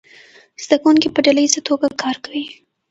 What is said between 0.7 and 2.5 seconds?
کوونکي په ډله ییزه توګه کار کوي.